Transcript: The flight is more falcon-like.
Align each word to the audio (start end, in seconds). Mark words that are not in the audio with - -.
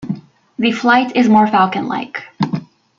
The 0.57 0.71
flight 0.71 1.15
is 1.15 1.29
more 1.29 1.45
falcon-like. 1.45 2.23